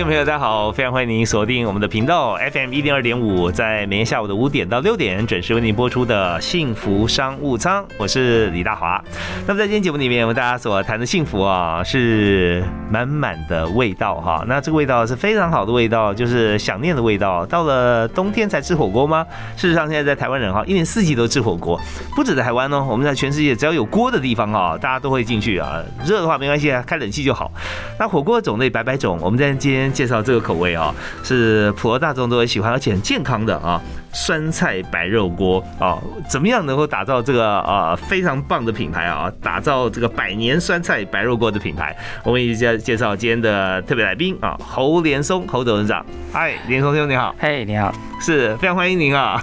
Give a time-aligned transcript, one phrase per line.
[0.00, 0.72] 听众朋友，大家好！
[0.72, 8.98] 非常欢迎您锁定我们的频道 FM 一零二点五，在每天下午的五点到六点准时为您播出的《幸福商务舱》，我是李大华。
[9.46, 14.42] 那么在今天节目里面，我们大家所谈的幸福啊，是满满的味道哈。
[14.48, 17.44] 那这个味道是非常好的味道，就是想念的味道。
[17.44, 19.26] 到了冬天才吃火锅吗？
[19.54, 21.78] 事实上，现在在台湾人哈，一年四季都吃火锅，
[22.16, 25.84] 不止在台湾哦，我们在全世界只要有锅的地方啊，大家都会进去啊。
[26.06, 27.52] 热的话没关系啊，开冷气就好。
[27.98, 33.80] 那火锅种类百百种，我们在今天介绍这个口味啊，是普罗大众都会喜欢，而且很健康的啊，
[34.12, 41.96] 酸菜白肉锅啊，怎么样能够打造这个啊非常棒的品牌啊，打造这个百年酸菜白肉锅的品牌？
[42.22, 46.04] 我们一起介绍今天的特别来宾啊，侯连松侯董事长。
[46.32, 47.34] 嗨，连松兄你好。
[47.38, 49.42] 嘿，你好，是非常欢迎您啊。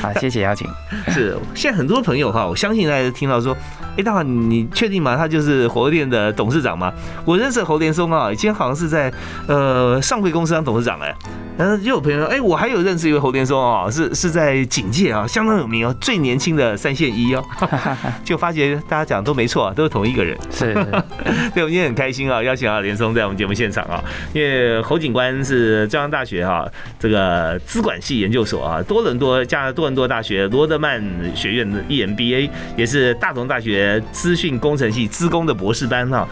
[0.00, 0.68] 好， 谢谢邀请。
[1.12, 3.54] 是，现在很多朋友哈，我相信大家听到说，
[3.98, 5.16] 哎，大华，你确定吗？
[5.16, 6.92] 他就是火锅店的董事长吗？
[7.24, 9.12] 我认识侯连松啊，以前好像是在
[9.46, 9.74] 呃。
[9.74, 11.14] 呃，上柜公司当董事长哎，
[11.56, 17.44] 然后又有朋友说，哎，我还有认识一位侯连松哦，是是在警界啊，相当有名哦，最年轻的三线一哦，
[18.24, 20.36] 就发觉大家讲都没错，都是同一个人。
[20.50, 20.74] 是，
[21.54, 31.00] 对，我们今天很开心啊，邀请到连松在我们节目现场啊，因为侯警官是中央大学哈这个资管系研究所啊，多伦多加多伦多大学罗德曼
[31.34, 36.28] 学院的 EMBA，也是大同大学资讯工程系资工的博士班哈。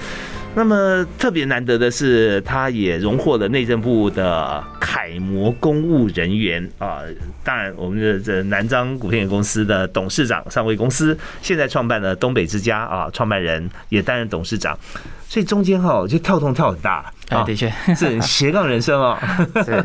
[0.55, 7.01] 那么特别难得的是，他也荣获了内政部的楷模公务人员啊。
[7.43, 14.79] 当然，我们的这南漳股份有限公司的董事长上位公司，现在创办了东北之家啊，创办人也担任董事长。
[15.27, 19.19] 所以中间哈就跳动跳很大啊，的确是斜杠人生哦。
[19.65, 19.83] 是，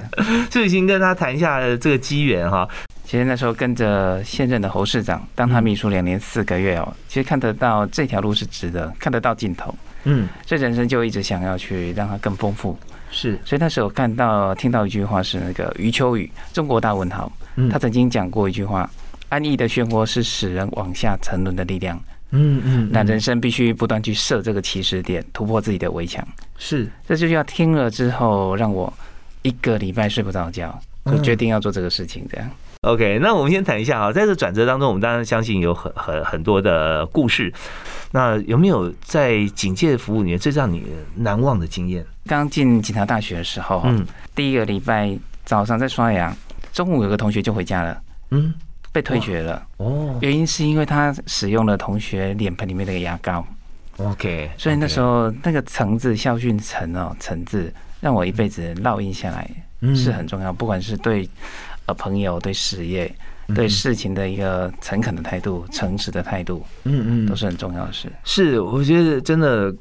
[0.52, 2.68] 所以先跟他谈一下这个机缘哈。
[3.06, 9.74] 其实那时候跟着现任的侯市长当他秘书两年四个月哦，其实看得到这条路是值得，看得到尽头。
[10.10, 12.78] 嗯，所以人生就一直想要去让它更丰富。
[13.12, 17.32] 是，所以那时候看到听到一句话是那个余秋雨，中国大文豪，
[17.70, 18.90] 他曾经讲过一句话：
[19.28, 22.00] 安逸的漩涡是使人往下沉沦的力量。
[22.32, 26.26] 嗯嗯，那人生必须不断去设这个起始点，突破自己的围墙。
[26.58, 28.92] 是，这就要听了之后让我
[29.42, 32.26] 一个礼拜睡不着觉，就决定要做这个事情。
[32.30, 32.50] 这样。
[32.88, 37.54] OK，那我们先谈一下啊，在这转折当中，我们当然相信有很很很多的故事。
[38.12, 40.82] 那有没有在警戒服务里面最让你
[41.14, 42.06] 难忘的经验？
[42.26, 46.34] 刚进警察大学的时候，嗯，第一个礼拜早上在刷牙，
[46.72, 48.54] 中午有个同学就回家了，嗯，
[48.94, 49.62] 被退学了。
[49.76, 53.46] 哦，原因是因为他使用了同学脸盆里面那个牙膏。
[53.98, 59.50] OK，所以那时候那个橙子校训橙哦橙字，让我一辈子烙印下来，
[59.94, 60.54] 是很重要。
[60.54, 61.28] 不管是对
[61.88, 63.14] 呃朋友，对事业。
[63.56, 68.12] 对事情的一个诚恳的态度、诚实的态度，嗯嗯，都是很重要的事。
[68.26, 69.74] 是，我觉得真的，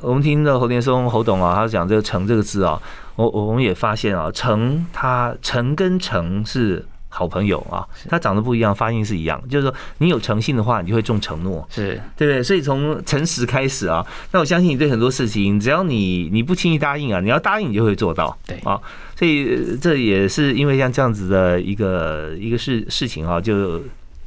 [0.00, 2.82] 我们听到侯天松侯董啊，他讲这个“诚”这个字啊，
[3.14, 6.84] 我我们也发现啊，“诚”他“诚”跟“诚”是
[7.14, 9.38] 好朋友啊，他长得不一样，发音是一样。
[9.50, 12.42] 就是说，你有诚信的话，你就会重承诺，是对不对？
[12.42, 18.80] 所以从诚实开始啊，那我相信你对很多事情，只要你你不轻易答应啊，你要答应，你就会做到，对啊。
[19.14, 23.80] 所以这也是因为像这样子的一个一个事事情啊，就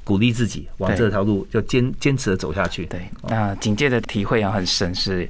[0.04, 2.86] 鼓励自己往这条路就坚坚持的走下去。
[2.86, 5.28] 对，那警戒的体会啊很深，是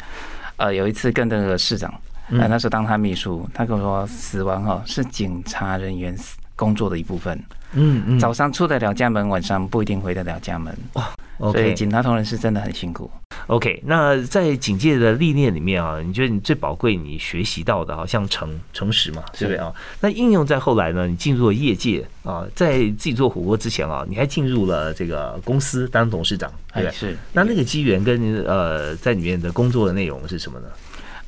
[0.57, 1.91] 呃有一次跟那个市长，
[2.31, 6.13] 呃那时候当他秘书，他跟我说，死亡哈是警察人员
[6.55, 7.37] 工作的一部分。
[7.77, 10.73] 嗯嗯，早上出得了家门，晚上不一定回得了家门。
[10.93, 11.11] 哇，
[11.51, 13.11] 所以警察同仁是真的很辛苦。
[13.47, 19.73] OK，那在警戒的历练里面啊，你觉得你最宝贵、你学习到的，好像诚诚实嘛，对不对啊？
[19.99, 21.05] 那应用在后来呢？
[21.05, 26.95] 你进入了业界啊，在自己做火锅之前啊，你还进入了这个公司当董事长，对不对？
[26.95, 27.17] 是。
[27.33, 30.67] 那那个机缘跟呃，在里面的工作的内容是什么呢？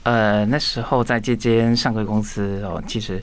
[0.03, 3.21] 呃，那时候在这间上柜公司哦，其实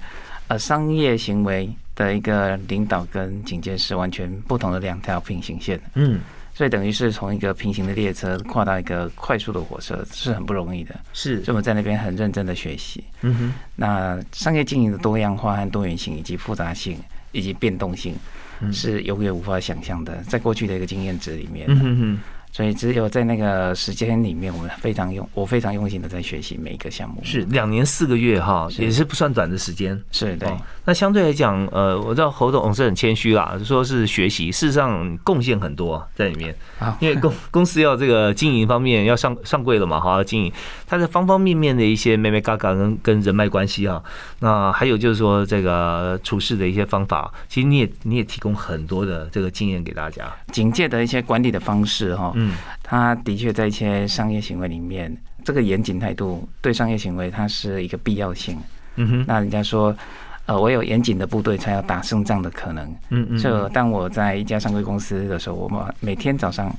[0.48, 5.80] 呃，商业行为的一个领导跟警戒是完全不同的两条平行线。
[5.94, 6.20] 嗯。
[6.56, 10.94] 所以等于是从一个平行的列车跨到一个快速的火车是很不容易的。
[11.12, 13.02] 是，所以我们在那边很认真的学习。
[13.22, 13.54] 嗯哼。
[13.74, 16.96] 那商业经营的多样化和多元性以及复杂性，
[17.32, 18.14] 以及变动性，
[18.72, 21.66] 是永远无法想象的，在过去的一个经验值里面。
[22.54, 27.20] 所以只有在那个时间里面，我们非常用我非常用心的在学习每一个项目。
[27.24, 30.00] 是两年四个月哈，也是不算短的时间。
[30.12, 30.48] 是对。
[30.84, 36.54] 那相对来讲，呃，我知道侯总是很谦虚啦，说是学习，事实上贡献很多在里面。
[36.78, 40.52] 啊，因为公公司要这个经营方面要上上柜了嘛，好好经营，
[40.86, 44.00] 他的方方面面的一些妹妹嘎嘎跟跟人脉关系啊，
[44.38, 50.32] 那还有就是说这个处事的一些方法，其实你也你也提供很多的这个经验给大家。
[50.52, 52.30] 警戒的一些管理的方式哈。
[52.34, 52.43] 嗯，
[52.82, 58.58] 他的确在一些商业行为里面，这个严谨态度对商业行为它是一个必要性。
[58.96, 59.94] 嗯哼，那人家说，
[60.46, 62.88] 呃，我有严谨的部队才有打胜仗的可能。
[63.10, 66.74] 嗯嗯，就当我在一家商业公司的时候，我们每天早上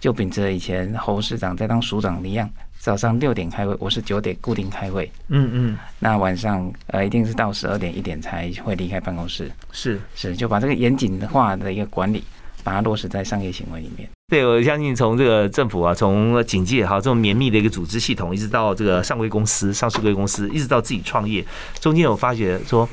[0.00, 5.10] 就秉着以前侯市长在当署长一样，早上六点开会，我是九点固定开会。
[5.28, 9.50] 嗯嗯，那晚上呃一定是到十二点一点才会离开办公室。
[9.70, 12.24] 是是，就把这个严谨化的一个管理，
[12.64, 14.08] 把它落实在商业行为里面。
[14.30, 21.44] 对，我相信从这个政府啊，从警戒哈这种绵密的一个组织系统，一直到这个上规公司、上市规公司，一直到自己创业，
[21.80, 22.88] 中间有发觉说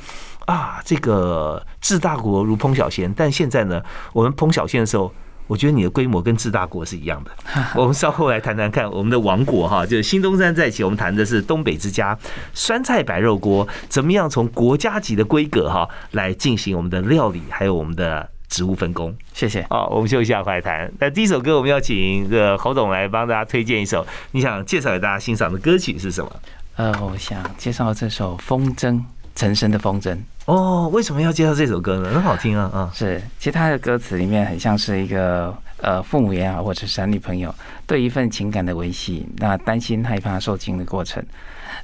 [0.47, 3.13] 啊，这个治大国如烹小鲜。
[3.15, 3.79] 但现在呢，
[4.13, 5.13] 我们烹小鲜的时候，
[5.45, 7.29] 我觉得你的规模跟治大国是一样的。
[7.77, 12.17] 我们稍后来谈谈看，我们的王国哈，就是新东山再起，我们谈的是东北之家
[12.55, 18.27] 酸菜白肉锅，怎么样从国家级的规格哈来进行我们的料理，还有我们的。
[18.49, 19.65] 职务分工，谢谢。
[19.69, 20.91] 好，我们休息一下，回来谈。
[20.99, 26.31] 那第一首歌，我们要请这个侯总来帮大家推荐一首，你想介绍给大家欣赏的歌曲是什么？
[26.77, 28.94] 呃，我想介绍这首《风筝》，
[29.35, 30.13] 陈升的《风筝》。
[30.45, 32.09] 哦，为什么要介绍这首歌呢？
[32.13, 32.69] 很好听啊！
[32.73, 37.53] 啊，是，其实他的歌词里面很像是一个呃父母也好，或者是男女朋友
[37.85, 41.21] 对一份情感的维系，那担心害怕受惊的过程。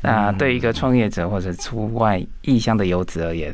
[0.02, 3.54] 那对一个创业者或者出外异乡的游子而言。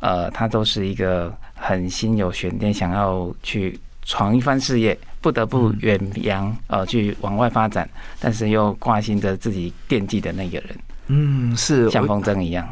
[0.00, 7.88] 呃，他都是一个很心有悬念，想要去闯一番事业，不得不远洋呃去往外发展，
[8.20, 10.68] 但是又挂心着自己惦记的那个人。
[11.08, 12.66] 嗯，是像风筝一样，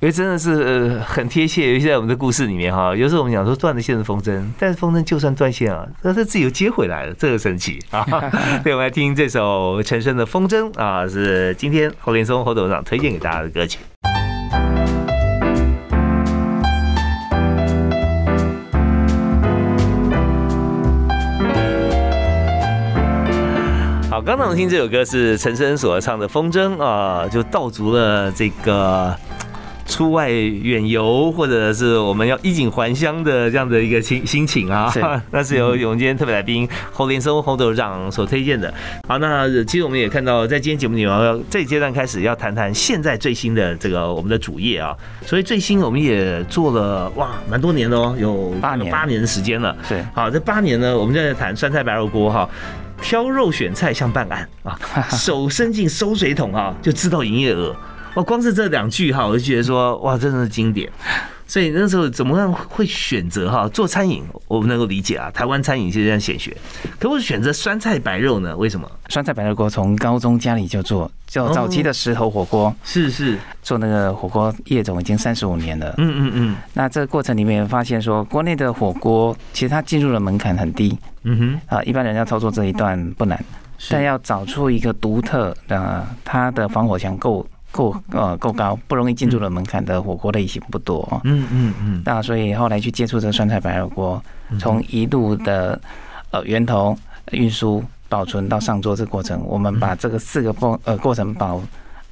[0.00, 1.72] 因为真的是很贴切。
[1.72, 8.04] 尤其在我们的故事里面哈，有时候我们讲说断了线是风筝，但是风筝就算断线了，那它自己又接回来了，这个神奇 啊！
[8.62, 13.78] 对，我们来听这首陈升的《风筝》啊，是今天侯连松侯董事长推荐给大家的歌曲。
[24.26, 29.16] 刚才我们听这首歌是陈升所唱的《风筝》啊，就道足了这个
[29.86, 34.92] 出外远游或者是我们要衣锦还乡的这样的一个心心情啊。
[35.30, 38.74] 那是由我们今天特别来宾侯连松侯董事长所推荐的。
[39.06, 44.92] 好，那其实我们也看到，在今天节目里面，要这阶段开始要谈谈现在最新的这个我们的主业啊。
[45.24, 49.76] 所以最新我们也做了哇，蛮多年的哦，有八年八年的时间了。
[49.86, 52.48] 是，好，这八年呢，我们在谈酸菜白肉锅哈。
[53.00, 54.78] 挑肉选菜像办案啊，
[55.10, 57.74] 手伸进收水桶啊，就知道营业额。
[58.14, 60.90] 我光是这两句哈，我就觉得说哇，真的是经典。
[61.46, 64.22] 所以那时候怎么样会选择哈做餐饮？
[64.48, 66.56] 我们能够理解啊，台湾餐饮是这样显学。
[66.98, 68.56] 可我选择酸菜白肉呢？
[68.56, 68.90] 为什么？
[69.08, 72.74] 酸菜白肉锅从高中家里就做，就早期的石头火锅。
[72.82, 75.94] 是是，做那个火锅业种已经三十五年了。
[75.98, 76.56] 嗯嗯嗯。
[76.74, 80.98] 那这个过程里面发现说，国内的火锅其实它进入的门槛很低。
[81.22, 81.76] 嗯哼。
[81.76, 83.42] 啊，一般人要操作这一段不难，
[83.88, 87.46] 但要找出一个独特的，它的防火墙够。
[87.76, 91.20] 够呃够高，不容易进入了门槛的火锅类型不多。
[91.24, 92.02] 嗯嗯嗯。
[92.04, 94.22] 那所以后来去接触这个酸菜白肉锅，
[94.58, 95.78] 从一路的
[96.30, 96.96] 呃源头、
[97.32, 101.60] 运输、保存到上桌这过程，我们把这个四个过呃过程保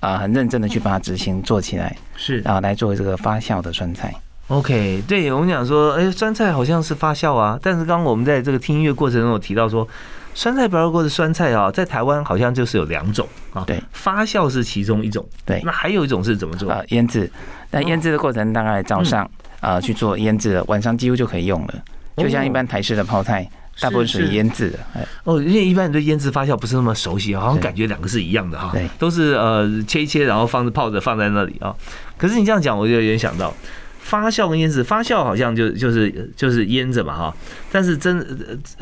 [0.00, 4.14] 啊很认真的去把它执行做起来，是然后来做这个发酵的酸菜。
[4.48, 9.88] OK，对我们讲说，哎，酸菜好像是发酵啊，但是刚刚我们在这个听音乐过程中有提到说。
[10.34, 16.70] 酸菜白肉锅的酸菜啊，在台湾好像就是有两种啊，对，发酵是其中一种，对，那还有一种是怎么做？
[16.70, 16.82] 啊？
[16.88, 17.30] 腌制，
[17.70, 19.28] 那腌制的过程大概早上
[19.60, 21.74] 啊去做腌制，晚上几乎就可以用了，
[22.16, 23.48] 就像一般台式的泡菜，
[23.80, 24.78] 大部分属于腌制的。
[25.22, 31.72] 哦，因为一般人对腌制发酵不是那么熟悉，好像感觉两个是一样的哈，对，都是呃切一切，然后放着泡着放在那里啊。
[32.18, 33.54] 可是你这样讲，我就有点想到。
[34.04, 37.36] 发酵跟腌制，发酵好像就就是就是腌着嘛哈，
[37.72, 38.24] 但是真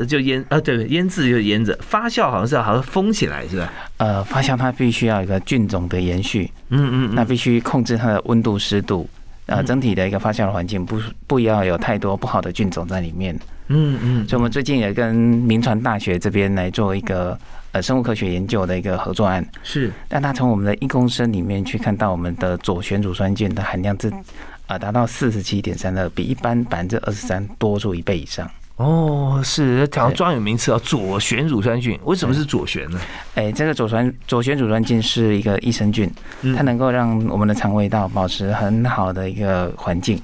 [0.05, 3.71] 就腌啊对腌制就是腌着，发酵好像是要好像封起来是吧？
[3.97, 9.09] 呃，发酵它必须要一个菌种的延续，嗯嗯，那必须控制它的温度湿度，
[9.45, 13.33] 呃，整体的一个发酵的环境不不要有太多不好的菌种在里面，
[13.69, 17.39] 嗯嗯，所以我们最近也跟民传大学这边来做一个
[17.73, 19.45] 呃生物科学研究的一个合作案。
[19.61, 24.09] 是，但他从我们的一公升里面去看到我们的左旋乳酸菌的含量是
[24.65, 28.49] 啊达到四十七点三二，比一般百分之二十三多出一倍以上。
[28.77, 32.99] 哦，是，条专有名词啊，左旋乳酸菌，为什么是左旋呢？
[33.35, 36.09] 哎，这个左旋左旋乳酸菌是一个益生菌，
[36.55, 40.19] 它能够让我们的肠胃道保持很好的一个环境。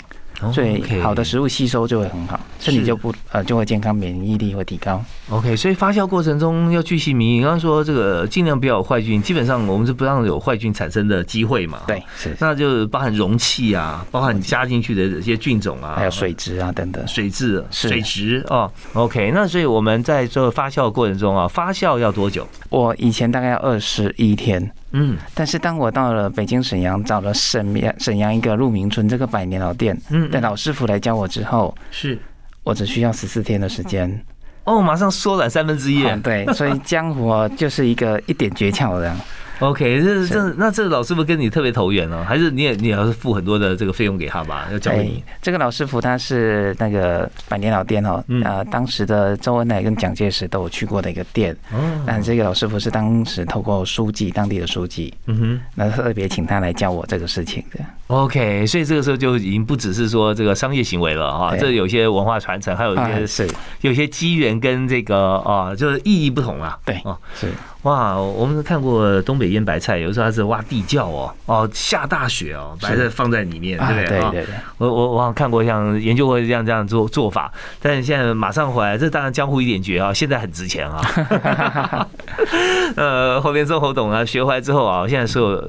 [0.54, 5.04] 所以好的食物吸收就会很好，身体就不呃就会健康，免疫力会提高。
[5.30, 7.42] OK，所以发酵过程中要聚细靡遗。
[7.42, 11.82] 刚刚说这个尽量不要有坏菌，基本上我们是不让有坏菌产生的机会嘛。
[11.86, 12.36] 对，是。
[12.40, 17.08] 那就包含容器啊，包含你加进去的这些菌种啊，还有水质啊等等。
[17.08, 18.72] 水质、水质哦。
[18.94, 22.48] OK，那所以我们在做发酵过程中啊，发酵要多久？
[22.70, 24.72] 我以前大概要二十一天。
[24.92, 32.18] 嗯，但是当我到了北京沈阳，找了沈阳沈阳一个鹿鸣村这个百年老店嗯的老师傅来教我之后，是
[32.64, 34.24] 我只需要十四天的时间，
[34.64, 36.04] 哦，马上缩短三分之一。
[36.22, 39.18] 对，所以江湖就是一个一点诀窍这样。
[39.60, 44.68] OK，这这那这个老师傅跟你特别投缘哦，还是你也你也要付很多的这个费用给他吧？
[44.72, 51.56] 要交给你这个老师傅他是那个百年老店哦，呃，当时的周恩来跟蒋介石都有去过的一个店。
[51.72, 57.84] 哦，但这个老师傅是当时透过书记当地的书记，嗯哼，那特别请他来教我这个事情的。
[58.08, 63.48] OK，所以这个时候就已经不只是说这个商业行为了啊，这有些文化传承，还有一些是
[63.82, 66.80] 有些机缘跟这个啊，就是意义不同啊。
[66.86, 67.48] 对，哦，是。
[67.84, 74.06] 哇，我们看过东北腌白菜，有时候它是挖地窖哦，哦下大雪哦，白菜放在里面，对不对？
[74.06, 74.56] 对对对。
[74.78, 77.50] 我我我好像看过像研究过这样这样做做法，
[77.82, 82.08] 但是现在马上回来，这当然江湖一点绝啊，现在很值钱啊。
[82.98, 85.64] 呃，后面做后懂啊，学回来之后啊，现在说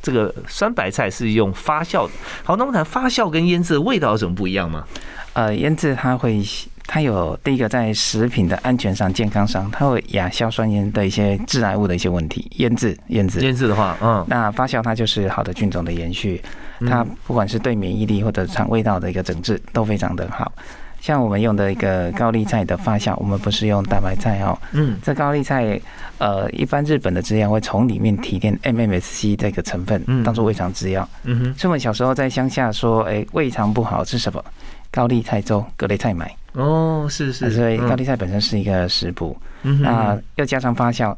[0.00, 2.12] 这个酸白菜是用发酵的。
[2.44, 4.84] 好，那我们谈发酵跟腌制的味道有什么不一样吗？
[5.32, 6.40] 呃，腌制它会。
[6.92, 12.50] 它有第一个在食品的安全上、健康上，它会亚硝酸盐的一些致癌物的一些问题。
[12.56, 16.42] 腌制、腌制、腌制的话，嗯，那发酵它就是好的菌种的延续，
[16.88, 20.50] 它不管是对免疫力或者肠胃道的一个整治都非常的好。
[21.00, 25.80] 像我们用的一个高丽菜的发酵，我们不是用大白菜哦，嗯，这高丽菜，
[26.18, 31.08] 呃，一般日本的制药会从里面提炼 MMSC 这个成分，当做胃肠制药。
[31.22, 34.44] 嗯哼，所以我们小时候在乡下说，哎，胃肠不好吃什么？
[34.90, 36.34] 高丽菜粥、格雷菜买。
[36.52, 41.14] 哦，是是，所以高丽菜本身是一个食补，那又加上发酵，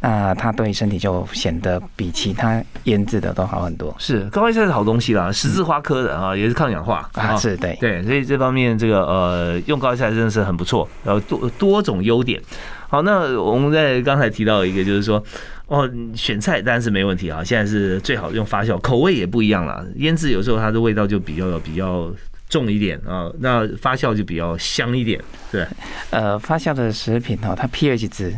[0.00, 3.92] 那它对身体就显得比其他腌制的都好很多。
[3.98, 12.40] 是高丽菜是好东西啦，十字花科的啊，也是抗氧化啊，是对对，所以这方面这个呃，用高丽菜真的是很不错，然后多多种优点。
[12.88, 15.20] 好，那我们在刚才提到一个，就是说
[15.66, 22.08] 哦，选菜当然是没问题啊，现在是最好用发酵，口味也不一样了，腌制有时候它的味道就比较比较。
[22.48, 25.66] 重一点啊，那发酵就比较香一点，对。
[26.10, 28.34] 呃，发酵的食品哦，它 pH 值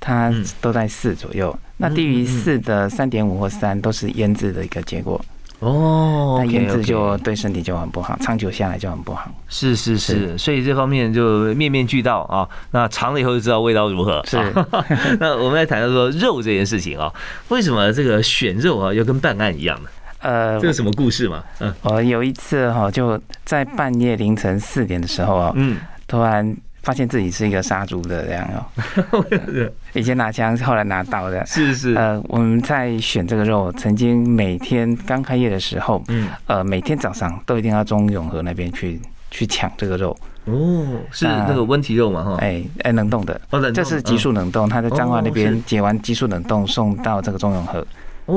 [0.00, 5.20] 它都在四左右，那低于四的三点五或三都是腌制的一个结果。
[5.58, 9.28] 哦，那腌制就对身体就很不好，长久下来就很不好。
[9.48, 12.48] 是是是，所以这方面就面面俱到啊。
[12.70, 14.24] 那尝了以后就知道味道如何。
[14.24, 14.36] 是。
[15.18, 17.12] 那我们来谈到说肉这件事情啊，
[17.48, 19.88] 为什么这个选肉啊要跟办案一样呢？
[20.20, 21.42] 呃，这是什么故事嘛？
[21.60, 29.24] 嗯，我有一次哈，就在半夜凌晨四点的时候啊，嗯，突然发现自己是一个杀猪的这样哦。
[29.94, 31.44] 以前拿枪，后来拿刀的。
[31.46, 31.94] 是是。
[31.94, 40.16] 呃，我们在选这个肉，曾经每天刚开业的时候，嗯，呃，每天早上都一定要中永和那边去去抢这个肉。
[40.46, 42.24] 哦，是那个温体肉嘛？
[42.24, 43.38] 哈，哎哎，冷冻的，
[43.74, 47.86] 这是急速冷冻，他在彰化那边解完急速冷冻，送到这个中永和。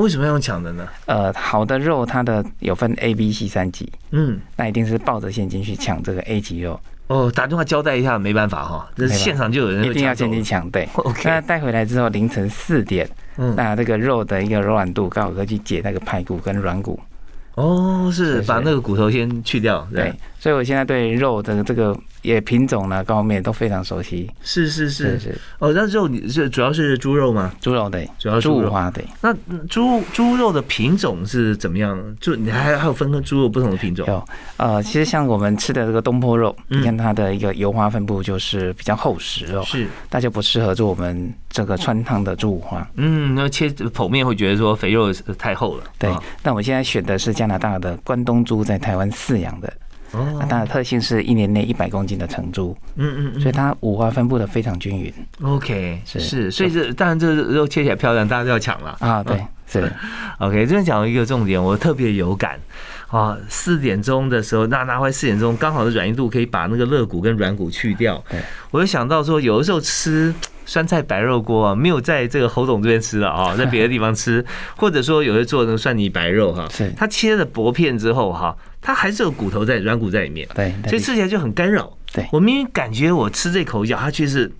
[0.00, 0.88] 为什么要用抢的呢？
[1.06, 6.80] 呃，好的肉它的有分 A、B、C 三级，嗯，那一定是抱着现金去抢这个 A 级肉。
[7.08, 10.88] 哦，打电话交代一下，没办法哈，这现场就有人一定要现金抢，对。
[10.96, 13.06] OK，那带回来之后凌晨四点，
[13.36, 16.98] 嗯，那这个肉的一个柔软度，刚好可以去解那个排骨跟软骨。
[17.56, 20.10] 哦，是把那个骨头先去掉，对。
[20.42, 21.96] 所以我现在对肉的这个。
[22.22, 24.30] 也品种呢，各方面都非常熟悉。
[24.44, 27.52] 是是是是哦，那肉你是主要是猪肉吗？
[27.60, 29.04] 猪肉对，主要猪五花对。
[29.22, 29.34] 那
[29.68, 32.00] 猪猪肉的品种是怎么样？
[32.20, 34.06] 就你还还有分跟猪肉不同的品种？
[34.06, 34.24] 有
[34.56, 42.88] 呃，其实像我们吃的这个东坡肉，你看它的一个油花分布就是比较厚实哦，是，那就不适合做我们这个川烫的猪五花。
[42.94, 45.82] 嗯，那切剖面会觉得说肥肉太厚了。
[45.98, 46.08] 对，
[46.44, 49.72] 那我现在选的是加拿大的关东猪，在台湾饲养的。
[50.12, 55.12] 哦，它的特性是一年内一百公斤的成猪，嗯嗯嗯，所以它五花分布的非常均匀。
[55.42, 59.22] OK，是是，所以这当然这肉切起来漂亮，大家都要抢了啊。
[59.22, 59.90] 对，是
[60.38, 60.66] OK。
[60.66, 62.58] 这边讲了一个重点，我特别有感
[63.08, 63.36] 啊。
[63.48, 68.22] 四点钟的时候，那拿回四点钟，刚好的软硬度可以把那个肋骨跟软骨去掉。
[68.28, 68.38] 对，
[68.70, 74.44] 我就想到说，有的时候吃酸菜白肉锅啊没有在这个侯总这边吃了啊， 在别的地方吃，
[74.76, 81.92] 或者说有些做那个蒜泥白肉哈，是它切了薄片之后哈，它还是有骨头在软骨在里面，对，所以吃起来就很干扰。
[82.12, 84.50] 对我明明感觉我吃这口咬下去是。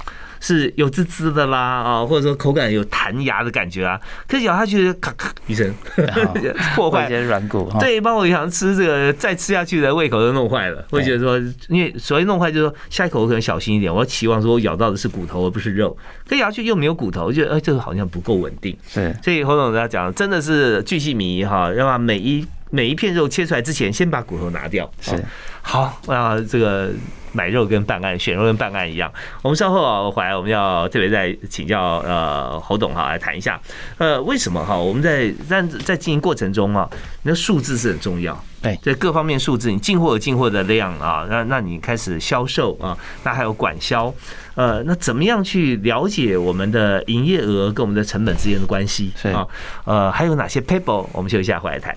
[0.43, 5.73] 是有滋滋的啦啊，或者说口感有弹牙的感觉啊，可是咬下去咔咔一声，
[6.75, 7.73] 破坏一些软骨。
[7.79, 10.85] 对，把我想吃这个再吃下去的胃口都弄坏了。
[10.91, 15.97] 会觉得说，因为所谓弄坏，就是说下一口我可能小心一点，我期望说我咬到的是骨头而不是肉，
[16.29, 18.77] 可咬下去又没有骨头，觉得哎这个好像不够稳定。
[18.89, 24.91] 是，所以侯总在讲，真的是巨细迷哈，要把每一每一片肉切出来之前，先把骨头拿掉。
[25.01, 25.25] 是，
[25.63, 26.91] 好，那这个。
[27.35, 29.11] 买肉跟办案，选肉跟办案一样。
[29.41, 33.59] 我们稍后啊回来，我们要特别再请教呃侯董哈来谈一下，
[33.97, 36.87] 呃为什么哈我们在在在经营过程中啊，
[37.23, 38.39] 那数字是很重要。
[38.61, 44.13] 对，在各方面数字，你进货有进货的量啊，那那你开始销售啊，那还有管销，
[44.55, 49.49] 呃，那怎么样去了解我们的营业额跟我们的成本之间的关系啊？
[49.87, 51.07] 呃，还有哪些 paper？
[51.15, 51.97] 我们休息一下回来谈。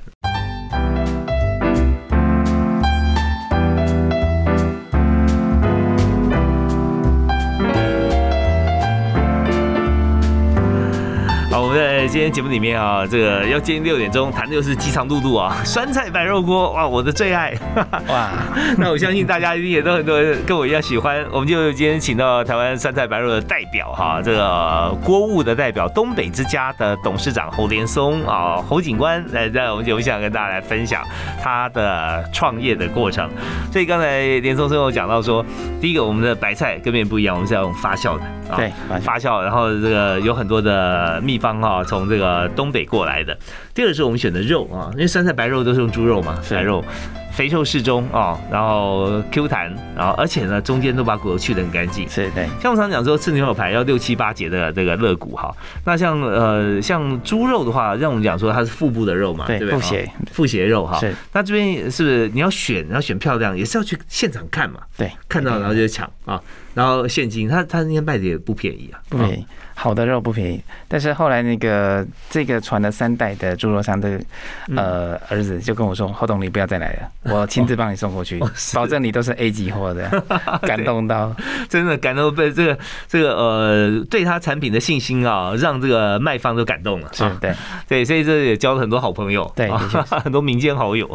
[12.06, 17.52] 在今天节目里面啊，这个要接近六点钟谈的又是饥肠辘辘啊， 酸菜白肉锅哇，我的最爱
[18.08, 18.30] 哇！
[18.78, 21.26] 那我相信大家一定也都很多跟我一样喜欢。
[21.32, 31.02] 我们就今天请到台湾酸菜白肉的代表哈，这个锅物的代表东北之家的董事长侯连松啊，侯警官来在我们节目想跟大家来分享
[31.42, 33.28] 他的创业的过程。
[33.72, 35.44] 所以刚才连松最后讲到说，
[35.82, 38.24] 第一个我们的白菜跟别人不一样，我们是要用发酵的，
[38.56, 41.84] 对，发酵，然后这个有很多的秘方哈。
[42.00, 43.38] 从这个东北过来的。
[43.74, 46.84] 第二是我们选的肉啊，因为酸菜白肉都是用猪肉嘛，白肉。
[47.32, 52.08] 肥瘦适中啊，然后 Q 弹，然后而且呢，中间都把骨头去得很干净。
[52.08, 52.48] 是对。
[52.62, 55.54] 像我常讲说，吃牛肉排要六七八节的这个肋骨哈。
[55.84, 59.74] 那像呃像猪肉的话，像我们讲说它是腹部的肉嘛，对不对？
[59.74, 60.98] 腹斜腹斜肉哈。
[60.98, 61.14] 是。
[61.34, 64.80] 那这边是不是你要选，要选漂亮，也是要去现场看嘛？
[64.96, 65.12] 对。
[65.28, 66.42] 看到然后就抢啊，
[66.74, 69.02] 然后现金，他他应该卖的也不便宜啊。
[69.10, 70.60] 不便宜，好的肉不便宜。
[70.88, 74.20] 但是后来那个这个传了三代的猪肉商的
[74.76, 77.10] 呃儿子就跟我说：“侯董，你不要再来了。
[77.32, 78.42] ”我亲自帮你送过去，
[78.74, 80.10] 保证你都是 A 级货的，
[80.64, 81.36] 感动到
[81.70, 87.10] 真的感动被这个这个呃对他产品的信心啊，让这个卖方都感动了。
[87.12, 87.54] 是，对
[87.88, 89.70] 对，所以这也交了很多好朋友，对，
[90.24, 91.08] 很多民间好友。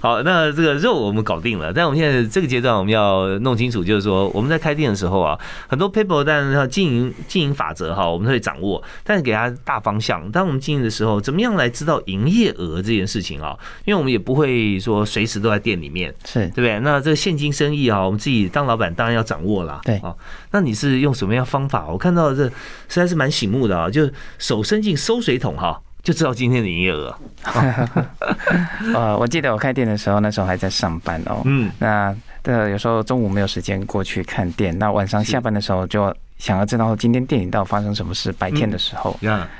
[0.00, 10.30] 好，那这个肉我们搞定了，但我们现在这个阶段我们要弄清楚，就是说我们在开店的时候啊，很多 people 但是经营经营法则哈，我们会掌握，但是给大家大方向。
[10.30, 13.56] 当我们经营的时候，怎么样来知道营业额这件事情啊？
[13.84, 15.06] 因为我们也不会说。
[15.06, 16.80] 随时都在店里面，是对不对？
[16.80, 19.80] 那这个现金生意啊，我们自己当老板当然要掌握了。
[19.84, 20.12] 对啊，
[20.50, 21.86] 那你是用什么样方法？
[21.86, 22.52] 我看到这实
[22.88, 27.16] 在是蛮醒目的啊，就手伸进收水桶哈，就知道今天的营业额。
[28.92, 31.40] 呃， 我记得我开店的时候，那时候还在上班哦。
[31.44, 36.12] 嗯，那的有时候中午没有时间过去看店，那晚上下班的时候就。
[36.38, 38.32] 想要知道今天店里到底发生什么事？
[38.32, 39.16] 白天的时候，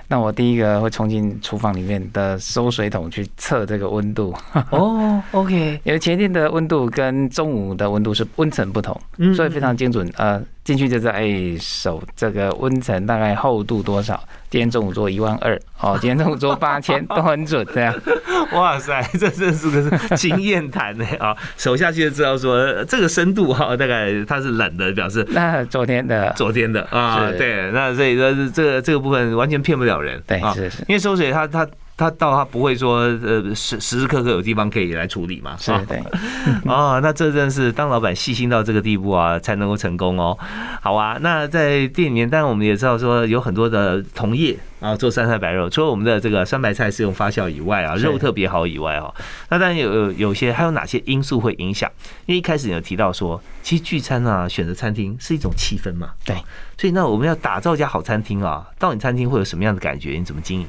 [0.09, 4.35] 那我第一个会冲进厨房里面的收水桶去测这个温度。
[4.71, 8.95] 哦，OK，因为前天的温度跟中午的温度是温层不同，
[9.35, 10.11] 所以非常精准。
[10.17, 10.43] 呃。
[10.67, 14.21] 进去就知道，哎，手这个温层大概厚度多少？
[14.51, 17.95] 今天中午做一万二，哦， 今天中午做八千，都很准，这样。
[18.53, 21.37] 哇塞，这真是个经验谈呢啊！
[21.57, 31.65] 手下去就知道说这个深度哈，大概它是冷的，表示那昨天的，昨天的啊，对，那所以说这个这个部分完全骗不了人，对，是是，因为收水它它。
[31.97, 35.57] 他到他不会说，呃，时时时刻刻有地方可以来处理嘛？
[35.59, 35.99] 是对。
[36.67, 40.37] 哦，那这真是当老板细心到这个地步啊，才能够成功哦。
[40.83, 49.15] 好啊，那在店里面，当然我们也知道说有很多的同业啊做酸菜白肉，除了我们的这个酸白菜是用发酵以外啊，肉特别好以外哦，
[49.49, 51.91] 那当然有有些还有哪些因素会影响？
[52.27, 56.11] 因为一开始你有提到说，其实聚餐啊，选择餐厅是一种气氛嘛。
[56.27, 56.37] 对。
[56.77, 60.11] 所以那我们要打造一家好餐厅啊，到你餐厅会有什么样的感觉？
[60.19, 60.67] 你怎么经营？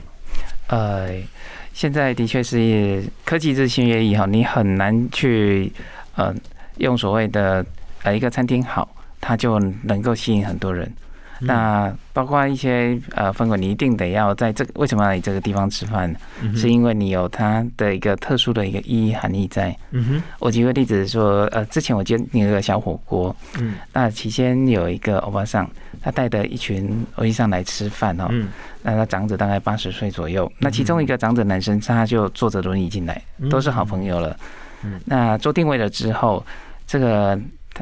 [0.67, 1.09] 呃，
[1.73, 5.71] 现在的确是科技日新月异哈，你很难去
[6.15, 6.33] 呃
[6.77, 7.65] 用所谓的
[8.03, 8.87] 呃一个餐厅好，
[9.21, 10.91] 它就能够吸引很多人。
[11.39, 16.11] 那包括一些呃氛围，你一定得要在这为什么要来这个地方吃饭？
[16.55, 19.69] 是因为你有它的一个特殊的一个意义含义在。
[19.91, 25.69] 嗯哼，我举个例子说，呃，之前我接那个小火锅，嗯，那期间有一个欧巴桑，
[26.07, 28.47] 他带的一群欧巴桑来吃饭哦，嗯，
[28.81, 34.39] 那他长者大概八十岁左右，那其中一个长者男生他就坐着轮椅进来，都是好朋友了。
[34.83, 36.45] 嗯，那做定位了之后，
[36.87, 37.37] 这个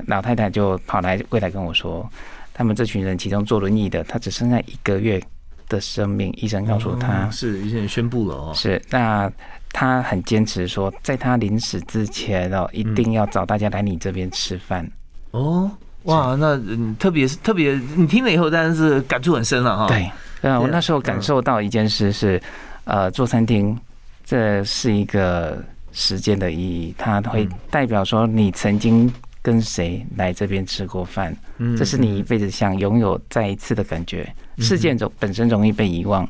[0.07, 2.09] 老太太就跑来柜台跟我说。
[2.51, 5.21] 他们这群人其中坐轮椅的，他只剩下一个月
[5.69, 9.31] 的生命，医生告诉他，是医生宣布了哦，是那
[9.71, 14.89] 他很坚持说，在他临死之前哦，一定要找大家来你这边吃饭。
[15.29, 15.69] 哦。
[16.05, 19.87] 哇，那嗯，特别是特别，你听了以后当然是感触很深了哈。
[19.87, 22.41] 对，啊，我那时候感受到一件事是，
[22.83, 23.77] 呃，做餐厅
[24.23, 31.35] 这是一个时间的意义，它会代表说你曾经跟谁来这边吃过饭，
[31.77, 34.31] 这是你一辈子想拥有再一次的感觉。
[34.59, 36.27] 事件总本身容易被遗忘，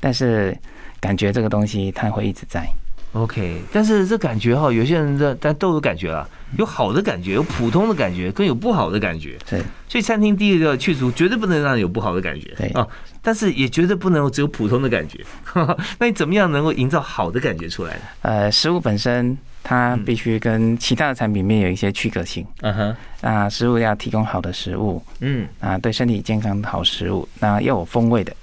[0.00, 0.56] 但是
[1.00, 2.66] 感觉这个东西它会一直在。
[3.14, 9.38] OK，但是这感觉哈，有些人的但都有感觉了，有好的感觉，有普通的感觉，跟有不好的感觉。
[9.48, 12.52] 对，所以餐厅第一个去除绝对不能让有不好的感觉。
[12.56, 12.84] 对啊，
[13.22, 15.24] 但是也绝对不能只有普通的感觉。
[15.98, 18.00] 那你怎么样能够营造好的感觉出来呢？
[18.22, 22.44] 呃，食物本身它必须跟其他的产品面有一些区隔性。
[22.62, 28.34] 嗯哼，啊食物要提供好的食物，嗯，啊，对身体健康的好食物，那要有风味的。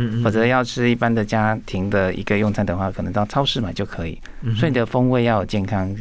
[0.00, 4.16] 嗯，否则要吃一般的家庭的一个用餐的话，可能到超市买就可以。
[4.56, 5.92] 所以你的风味要有健康，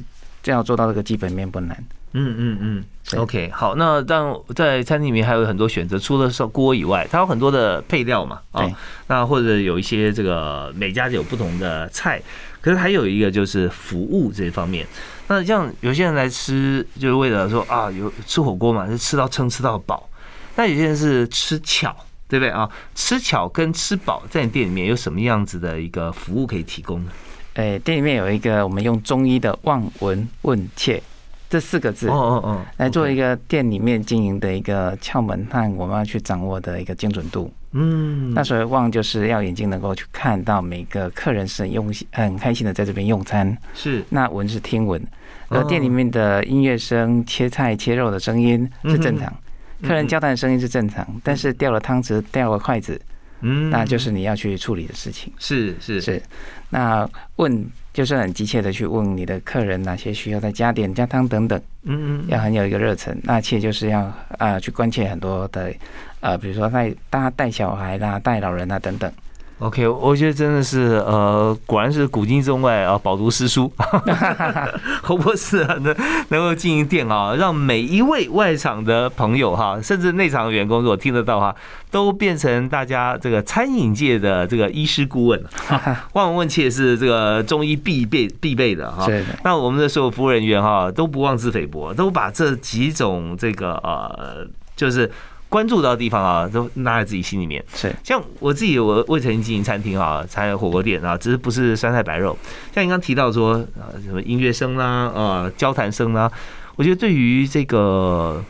[0.43, 1.75] 这样做到这个基本面不难。
[2.13, 2.83] 嗯嗯嗯
[3.19, 3.75] ，OK，好。
[3.75, 8.39] 那但在餐厅里面还有很多选择，除了烧锅以外，它有很多的配料嘛。
[8.51, 8.69] 啊，
[9.07, 12.21] 那或者有一些这个每家有不同的菜，
[12.61, 14.85] 可是还有一个就是服务这一方面。
[15.27, 20.07] 那像有些人来吃，就是为了说啊，有吃火锅嘛，就吃到撑吃到饱。
[20.55, 21.95] 那有些人是吃巧。
[22.27, 22.69] 对不对啊？
[22.93, 27.11] 吃巧跟吃饱，在你店里面有什么样子的一个服务可以提供呢？
[27.53, 31.01] 诶，店里面有一个我们用中医的望闻问切
[31.49, 37.51] 这四个字，哦哦哦，来做一个店里面经营的一个窍门和我们要去掌握的一个精准度。
[37.71, 43.57] 嗯，那所谓望就是要眼睛能够去看到每个客人是用心、很开心的在这边用餐。
[43.73, 45.01] 是，那闻是听闻，
[45.47, 49.33] 而店里面的音乐声、切菜切肉的声音是正常。
[49.81, 52.99] 客人交谈的声音是正常，但是掉了汤匙、掉了筷子，
[53.41, 55.31] 嗯，那就是你要去处理的事情。
[55.37, 56.21] 是是是，
[56.69, 63.15] 那问就是很急切的去问你的客人哪些需要再加点加汤等等，嗯嗯，要很有一个热忱。
[63.23, 65.73] 那切就是要啊去关切很多的，
[66.21, 69.11] 呃，比如说带大家带小孩啦、带老人啊等等。
[69.59, 73.71] OK，我觉得真的是，呃，果然是古今中外啊，饱读诗书。
[75.01, 75.95] 侯博士啊，能
[76.29, 81.55] 能够经营店啊，让每一位外场的朋友哈，甚至内场的员工，如果听得到哈，
[81.89, 85.43] 都变成大家这个餐饮界的这个医师顾问。
[86.13, 89.07] 望闻问切是这个中医必备必备的哈。
[89.43, 95.11] 那我们的所有服务人员哈，都不妄自菲薄，都把这几种这个呃，就是。
[95.49, 97.63] 关注到的地方啊，都纳在自己心里面。
[97.73, 102.37] 是像我自己，我未曾经营餐厅啊，才有火锅店啊，只是不是酸菜白肉。
[102.73, 106.31] 像你刚提到说啊，什么音乐声啦，啊，交谈声啦，
[106.75, 108.43] 我觉得对于这个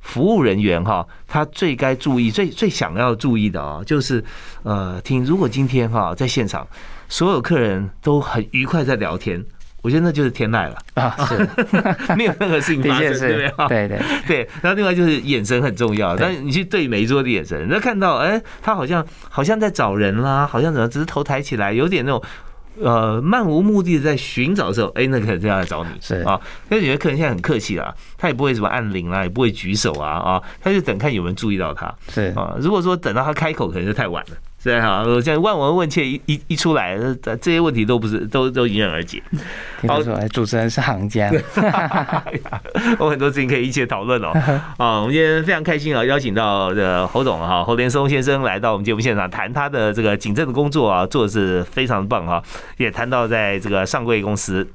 [0.00, 4.24] 服务人员哈，他最该注意、最最想要注意的啊，就是
[4.62, 6.66] 呃，听如果今天哈在现场，
[7.08, 9.44] 所有客人都很愉快在聊天。
[9.80, 13.68] 我觉得那就是天籁了啊， 是没有任何事情发生，对不对？
[13.68, 14.48] 对对对。
[14.60, 22.22] 然后另外就是眼神很重要，但你去对每一桌的眼神，那看到哎，他好像好像在找人啦，好像怎么只是头抬起来，有点那种
[22.80, 26.40] 呃漫无目的的在寻找的时候，哎，那可能就要来找你是啊。
[26.70, 32.56] 因为有些客人现在很客气啦，他也不会什么按铃啦，也不会举手啊啊，他就等看有没有注意到他是啊。
[32.60, 34.36] 如果说等到他开口，可能就太晚了。
[34.62, 39.22] 对哈，现在万闻问切一一一出来，这这些问题都不是都都迎刃而解。
[39.86, 41.30] 好，主持人是行家，
[42.98, 44.28] 我很多事情可以一起讨论哦。
[44.76, 52.42] 啊，我们今天非常开心啊，邀请到的侯总哈，侯连松先生来到我们节目现场，谈他的这个警政的工作啊，做的是非常棒哈，
[52.76, 54.68] 也谈到在这个上柜公司。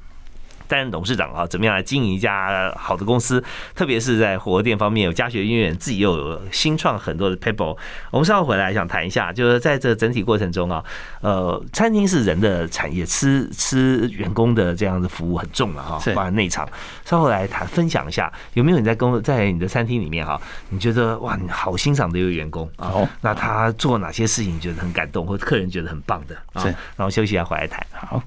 [0.68, 3.44] 担任董事长啊，怎么样来经营一家好的公司？
[3.76, 7.78] 特别是在火锅店方面，有家学渊源，自己又有新创很多的 people。
[8.12, 10.84] 我们稍后回来想谈一下，就是在这整体过程中啊，
[11.22, 16.68] 呃，餐厅是人的产业，吃吃员工的这样的服务很重了哈，包括内场。
[17.06, 22.94] 稍后来谈分享一下，有没有你在工在你的餐厅里面哈，你觉得哇，你好欣赏的一个员工啊？
[23.22, 26.64] 那他做哪些事情觉得很感动，或者客人觉得很棒的啊？
[26.96, 27.86] 然后休息一下回来谈。
[27.92, 28.24] 好。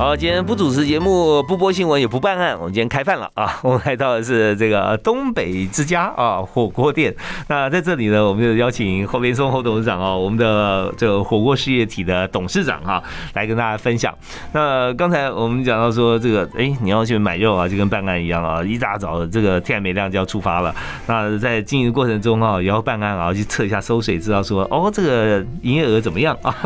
[0.00, 2.58] 好，今天不主持节目，不播新闻，也不办案。
[2.58, 3.56] 我们今天开饭了啊！
[3.62, 7.14] 我们来到的是这个东北之家啊火锅店。
[7.48, 13.02] 那在这里呢，我们就邀请侯连松侯董事长哦，我们的这个火锅事业体的董事长哈，
[13.34, 14.14] 来跟大家分享。
[14.52, 20.74] 那刚才我们讲到说这个，哎，你要去买肉啊，就跟办案一样啊，一大早这个天还没亮就要出发了。
[21.06, 26.56] 那在经营过程中啊，也要办案啊，去测一下收水，知道说哦，这个营业额怎么样啊？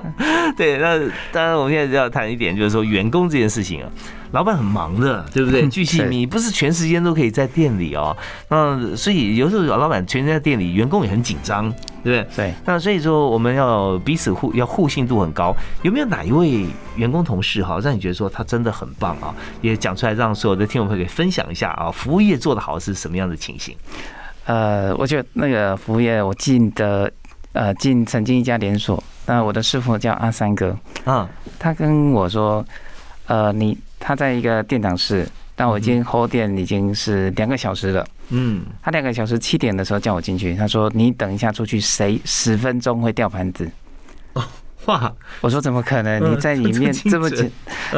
[0.58, 0.98] 对，那
[1.32, 2.81] 当然我们现在就要谈一点，就是说。
[2.82, 3.88] 员工这件事情啊，
[4.32, 5.66] 老板很忙的，对不对？
[5.70, 8.16] 巨细靡不是全时间都可以在店里哦。
[8.48, 11.70] 那所以有时候老板全在店里，员工也很紧张，
[12.02, 12.46] 对不对？
[12.46, 12.54] 对。
[12.64, 15.54] 那所以说我们要彼此互要互信度很高。
[15.82, 16.66] 有没有哪一位
[16.96, 19.34] 员工同事哈，让你觉得说他真的很棒啊？
[19.60, 23.76] 也讲出来让所有的听众朋友给分享一下啊，服务业做的好是什么样的情形？
[24.44, 27.10] 呃，我觉得那个服务业，我进的
[27.52, 29.02] 呃进曾经一家连锁。
[29.32, 31.26] 那我的师傅叫阿三哥，啊，
[31.58, 32.62] 他跟我说，
[33.26, 43.66] 呃，你他在一个店长室，但我已经后店已经是两个小时了，嗯，他两个小时七点的时候叫我进去，他说你等一下出去，谁十分钟会掉盘子？
[44.34, 44.44] 哦，
[44.84, 45.10] 哇！
[45.40, 46.30] 我说怎么可能？
[46.30, 47.50] 你在里面 这么紧，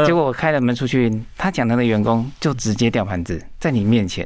[0.07, 4.25] 结果我开了门出去，他讲他的员工就直接掉盘子在你面前，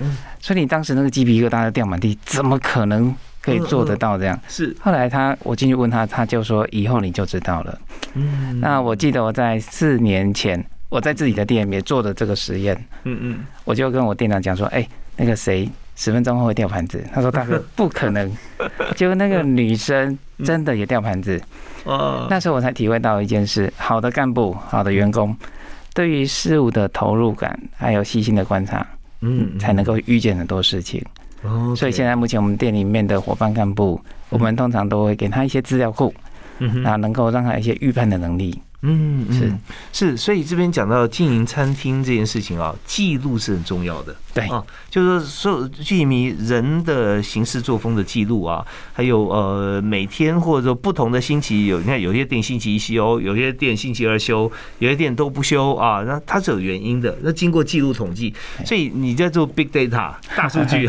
[0.00, 3.16] 嗯，所以你当时那个鸡皮疙瘩掉满地，怎么可能？
[3.40, 4.74] 可以做得到这样是。
[4.80, 7.78] 后来他我进去问他，他就说以后你就知道了。
[8.14, 8.60] 嗯。
[8.60, 12.76] 那我记得我在四年前我在自己的店里面做的这个实验。
[13.04, 13.38] 嗯嗯。
[13.64, 17.02] 我就跟我店长讲说，哎，那个谁十分钟后会掉盘子。
[17.12, 18.30] 他说大哥 不可能。
[18.96, 21.40] 结果那个女生真的也掉盘子。
[21.84, 22.26] 哦。
[22.28, 25.34] 那时候我才体会到一件事：好的干部、好的员工，
[25.94, 28.86] 对于事物的投入感还有细心的观察，
[29.20, 31.02] 嗯，才能够预见很多事情。
[31.42, 36.12] 哦，所以现在目前我们店里面的伙伴干部，我们通常都会给他一些资料库，
[36.58, 38.60] 嗯，然后能够让他一些预判的能力。
[38.82, 39.52] 嗯，是
[39.92, 44.16] 是，所以这边讲到经营餐厅这件事情啊，记录是很重要的。
[44.32, 57.18] 对啊，就是说，记迷人的行事作风的记录啊，还有呃，每天或者说不同的星期有，你看有些店星期一休，有些店星期二休，有些店都不休啊，那它是有原因的。
[57.22, 58.32] 那经过记录统计，
[58.64, 60.86] 所以你在做 big data 大数据，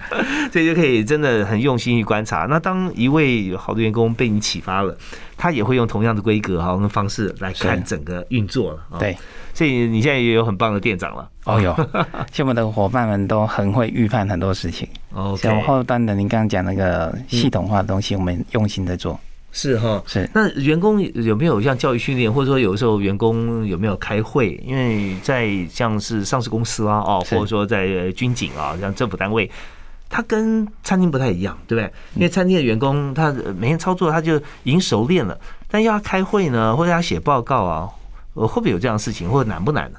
[0.50, 2.46] 所以就可以真的很用心去观察。
[2.48, 4.96] 那当一位好的员工被你启发了。
[5.36, 8.98] 他也会用同样的规格哈跟方式来看整个运作了。
[8.98, 9.16] 对，
[9.52, 11.28] 所以你现在也有很棒的店长了。
[11.44, 11.74] 哦，有，
[12.32, 14.88] 像我们的伙伴们都很会预判很多事情。
[15.10, 19.18] 哦，像后端的，您刚刚讲那个系统化的东西，我们用心在做。
[19.52, 20.28] 是哈，是。
[20.34, 24.60] 那员工有没有像教育训练，或者说有时候员工有没有开会？
[24.66, 29.48] 因为在像是上市公司啊，哦，或者说在军警啊，像政府单位。
[30.14, 31.92] 他跟餐厅不太一样，对不对？
[32.14, 35.36] 因为餐厅的员工他每天操作他就已经熟练了，
[35.68, 37.90] 但要他开会呢，或者要写报告啊，
[38.34, 39.98] 会不会有这样的事情，或者难不难呢？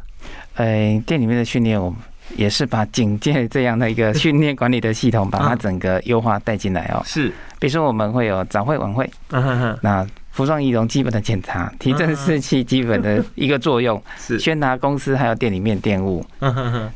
[0.54, 2.00] 呃，店里面的训练，我们
[2.38, 7.04] 也是把警戒这样的一个训练管理的系统，把它整个优化带进来哦。
[7.06, 7.28] 是，
[7.60, 9.12] 比如说我们会有早会晚会，
[9.82, 10.08] 那。
[10.36, 16.26] 服装仪容基本的检查，提振士气基本的一个作用，是宣达公司还有店里面店务。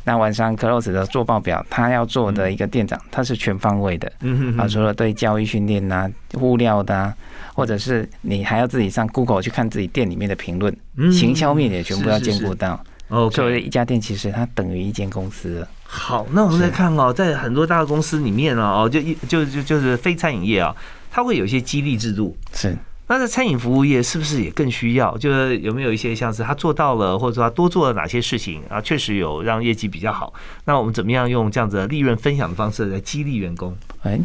[0.04, 4.12] 那晚上 close 的做报表，他要做的一个店长，他是全方位的。
[4.58, 7.13] 啊，除了对教育训练呐、物料的，
[7.54, 10.75] 或者是你还要自己上 Google 去看自己店里面的评论，
[11.10, 12.84] 行销面也全部要兼顾到。
[13.08, 15.65] 哦，作为一家店，其实它等于一间公司。
[15.84, 20.75] 好，那我们再看哦，在很多大公司里面哦，就一就就就是非餐饮业啊，
[21.10, 22.36] 它会有一些激励制度。
[22.54, 22.78] 是。
[23.09, 25.17] 那在餐饮服务业是不是也更需要？
[25.17, 28.79] 就是有没有一些像是他做到了，或者说他多做了哪些事情啊？
[28.79, 30.31] 确实有让业绩比较好。
[30.65, 33.75] 那我们怎么样用这样子的利润分享的方式来激励员工？
[34.03, 34.17] 哎，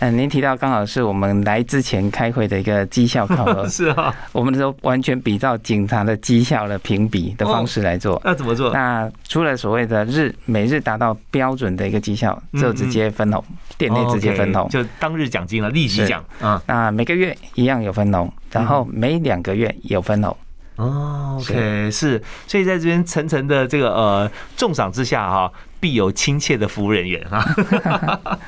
[0.00, 8.20] 嗯，您提到刚好是我们来之前开会的一个绩效考核，是啊，我们都完全比照警察的绩效的评比的方式来做。
[8.24, 8.72] 那怎么做？
[8.72, 13.44] 那除了所谓的日每日达到标准的一个绩效，就直接分红，
[13.78, 16.60] 店内直接分红，就当日奖金了，立即奖啊。
[16.66, 18.21] 那每个月一样有分红。
[18.50, 20.36] 然后每两个月有分红
[20.76, 27.44] 哦，OK 是，所以在这边层层的这个呃重赏之下哈，必有亲切的服务人员哈，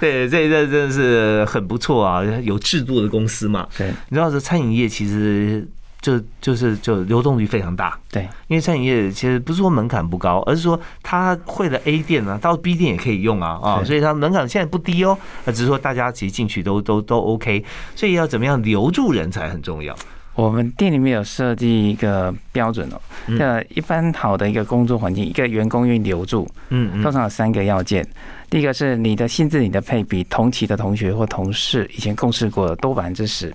[0.00, 5.66] 对，这这真的是很不错啊，有制度的公司嘛，对，你知道这餐饮业其实。
[6.00, 17.62] 就就是就流动率非常大，对，因为餐饮业其实不是说门槛不高，而是说他会的 A 店呢，到 B 店也可以用啊啊，所以它门槛现在不低哦，那只是说大家其实进去都都都 OK，
[17.94, 19.94] 所以要怎么样留住人才很重要。
[20.34, 28.06] 我们店里面有设计一个标准哦，那一般好的一个工作环境，一个员工愿意留住，嗯，通常有三个要件，
[28.48, 33.54] 第一个是你的薪资你的配比同期的同学或同事以前共事过的多百分之十。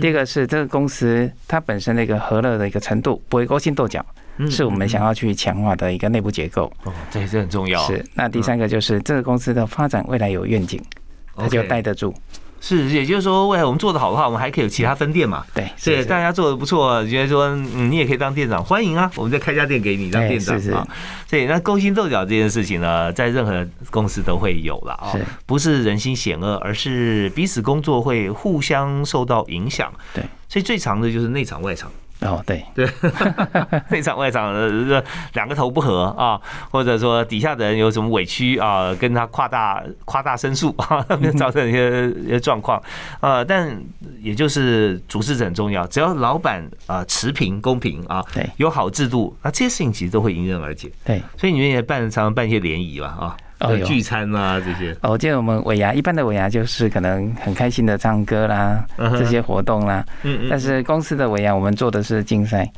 [0.00, 4.04] 第二个是这个公司它本身的一个和乐的一个程度，不会勾心斗角，
[4.48, 6.72] 是我们想要去强化的一个内部结构。
[6.84, 7.80] 哦，这也是很重要。
[7.86, 10.82] 是，那第三个就是这个公司的发展未来有愿景，
[11.36, 12.14] 它就待得住。
[12.60, 15.44] 是，也就是说，未来我们做的好的话，我们还可以有其他分店嘛？
[15.54, 20.86] 对，对，大家做的不错，觉得说，嗯，你也可以当店长，欢迎啊，我们再开家店给你当店长啊。
[21.26, 29.90] 所以，那勾心斗角这件事情呢，在任何公司都会有了啊，不是人心险恶，而是彼此工作会互相受到影响。
[30.12, 31.90] 对，所以最长的就是内场外场。
[32.22, 32.86] 哦，对 对，
[33.90, 35.02] 内场外场的
[35.32, 41.00] 两个头不合啊，或者说底下的人有什么委屈啊，跟他夸大夸大申诉啊，
[41.38, 42.82] 造成一些一些状况
[43.20, 43.42] 啊。
[43.42, 43.74] 但
[44.20, 50.90] 也就是主事者很重要，只要老板啊持平公平啊，对，有好制度，那这些事情其实都会迎刃而解。
[51.04, 53.36] 对，所以你们也办常常办一些联谊吧啊。
[53.60, 54.92] 哦，聚餐啊这些。
[55.02, 60.04] 哦，我记得我们尾牙一般的尾牙就是可能很开心的唱歌啦，这些活动啦。
[60.22, 60.48] 嗯嗯。
[60.50, 62.70] 但是公司的尾牙，我们做的是竞赛，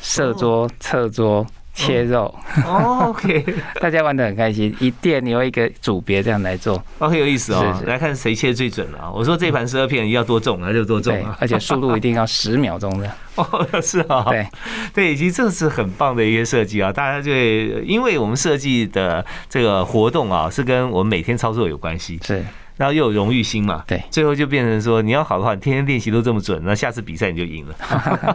[0.00, 1.46] 设桌、侧桌。
[1.80, 2.32] 切肉
[2.66, 3.44] ，OK，
[3.80, 4.74] 大家玩的很开心。
[4.80, 7.82] 一店有一个组别这样来做，哦，很有意思哦。
[7.86, 9.10] 来看谁切最准了。
[9.10, 13.10] 我说这盘十二片要多重啊，就多重啊，而且速度一定要十秒钟的。
[13.36, 14.46] 哦，是啊，对
[14.92, 16.92] 对，以及这是很棒的一些设计啊。
[16.92, 22.20] 大家就会，因为我们设计的这个活动啊，是跟我们每天操作有关系。
[22.24, 22.44] 是。
[22.80, 27.74] 然后又有荣誉心嘛，对，最后就变成说你要好的话，你天天练习都这么准，那下次比赛你就赢了。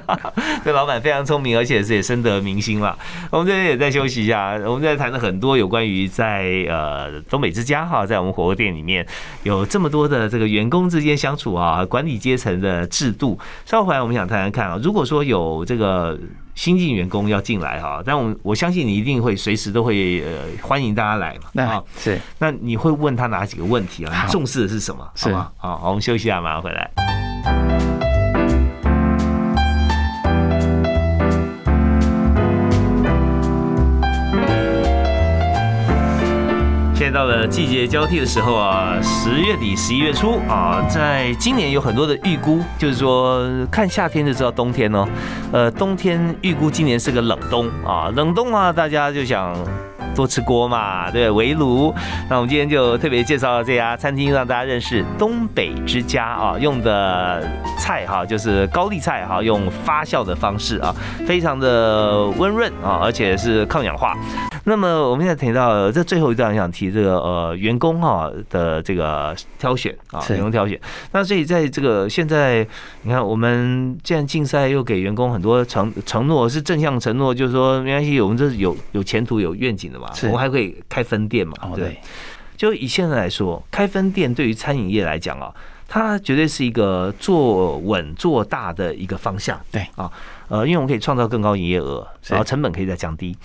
[0.64, 2.96] 这老板非常聪明，而且是也深得民心了。
[3.32, 9.04] 我们这边也在休息一下，我们在谈了很多有关于在呃东北之家哈，在我们火锅店里面
[9.42, 13.40] 有这么多的这个员工之间相处啊，管理阶层的制度。
[13.66, 16.20] 稍后回来我们想谈谈看啊，如果说有这个。
[16.56, 24.26] 新进员工要进来哈，但我我相信你一定会随时都会呃欢迎大家来嘛那是，那你会问他哪几个问题啊？
[24.30, 25.08] 重视的是什么？
[25.16, 25.52] 是吗？
[25.58, 27.15] 好，我们休息一下，马上回来。
[37.06, 45.08] 现在到了季节交替的时候啊，十月底、十一月初啊，在今年有很多的预估，就是说看夏天就知道冬天哦。
[45.52, 49.56] 呃，冬天预估今年是个冷冬啊，冷冬啊，大家就想。
[50.16, 51.94] 多吃锅嘛，对，围炉。
[52.30, 57.46] 那我们今天就特别介绍这家餐厅，让大家认识东北之家啊，用的
[57.78, 60.96] 菜哈就是高丽菜哈，用发酵的方式啊，
[61.28, 64.16] 非常的温润啊，而且是抗氧化。
[64.68, 70.80] 那么我们现在提到这最后一段，想提这个呃员工哈的这个挑选啊，员工挑选。
[71.12, 72.68] 那所以在这个现在，
[73.04, 80.12] 你看我们既然竞赛又给员工很多承承诺，是正向承诺，就是说没关系，我们这是有有前途、有愿景的嘛。
[80.24, 81.54] 我们还可以开分店嘛？
[81.76, 82.00] 对，
[82.58, 85.54] 就以现在来说，开分店对于餐饮业来讲啊，
[85.88, 89.60] 它绝对是一个做稳做大的一个方向。
[89.72, 90.12] 对啊，
[90.48, 93.38] 呃，因为我们可以创造更高营业额，然后成本可以再降低。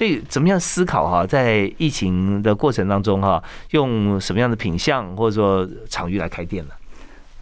[0.00, 6.70] 所以怎么样思考哈，在疫情的过程当中哈，用什么样的品相或者说场域来开店呢？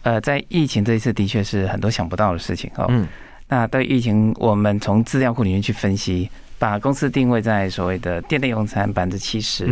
[0.01, 2.85] 呃，在疫情这一次的确是很多想不到的事情哦。
[2.89, 3.07] 嗯，
[3.47, 6.29] 那对疫情，我们从资料库里面去分析。
[6.57, 9.65] 把公司定位在所谓的店内用餐百分之七十，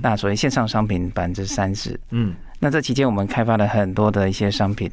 [0.00, 1.98] 那所谓线上商品百分之三十。
[2.10, 4.88] 嗯，那这期间我们开发了很多的一些商品，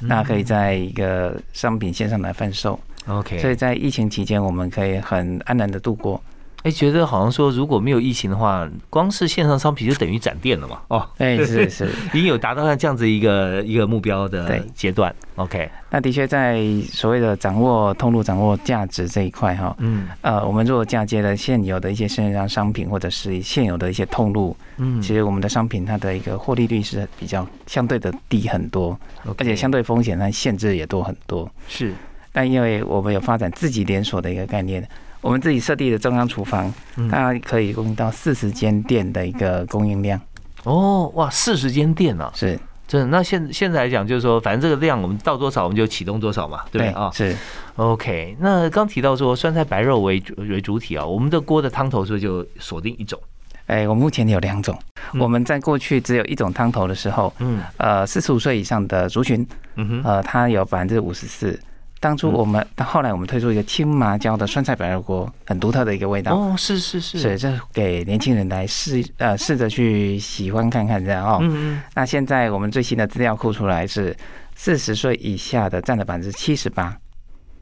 [0.00, 2.76] 那可以在一个商品线上来贩售。
[3.06, 6.20] OK，所以在疫情期间我们可以很安然的度过。
[6.62, 10.80] 哎，觉得好像说，如果没有疫情的话，光是线上商品就等于展店了嘛？
[10.88, 15.14] 哦，哎，是 是，已经有达到像这样子一个一个目标的阶段。
[15.36, 16.60] OK，那的确在
[16.92, 28.98] 所谓的掌握通路、掌握价值这一块哈，嗯，呃，我们如果嫁接了现有的一些线上商品，或者是现有的一些通路，嗯，其实我们的商品它的一个获利率是比较相对的低很多，
[29.38, 31.50] 而且相对风险它限制也多很多。
[31.68, 31.94] 是，
[32.32, 34.86] 但因为我们有发展自己连锁的一个概念。
[35.20, 36.72] 我们自己设立的中央厨房，
[37.10, 40.20] 它可以供应到四十间店的一个供应量。
[40.64, 43.06] 哦，哇，四十间店啊，是，真的。
[43.06, 47.10] 那现现在来讲，就是说，反正这个量我们到多少，我们就启动多少嘛，对不对啊？
[47.12, 47.36] 是。
[47.76, 53.18] OK，那刚提到说酸菜白肉为为主体啊，我们的锅的汤头是不是就锁定一种？
[53.66, 54.76] 哎，我目前有两种。
[55.18, 61.58] 我们在过去只有一种汤头的时候，嗯，呃，四十五岁以上的族群，嗯哼，呃，它有百分之五十四。
[62.00, 66.34] 当初我们，到后来我们推出一个青麻椒的酸菜白肉锅，很独特的一个味道。
[66.34, 71.38] 哦，是是是，是这给年轻人来试，呃，试着去喜欢看看这样哦。
[71.42, 71.82] 嗯嗯。
[71.94, 74.16] 那现在我们最新的资料库出来是
[74.54, 76.96] 四十岁以下的占了百分之七十八。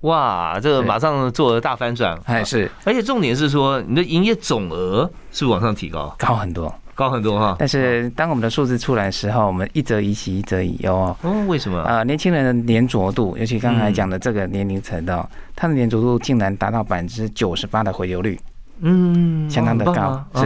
[0.03, 2.71] 哇，这个马上做了大翻转，哎是？
[2.85, 6.73] 而且重点是说，你的营业总额是往上提高，高很多。
[6.99, 7.55] 高很多哈。
[7.61, 11.17] 但是当我们的数字出来的时候，我们一则以喜，一则以忧哦。
[11.23, 11.81] 哦，为什么？
[11.85, 18.37] 呃，年轻人的粘着度，尤其刚才讲的这个年龄层的，它的粘着度竟然达到百分之九十八的回流率，
[18.81, 20.21] 嗯，相当的高。
[20.35, 20.45] 是，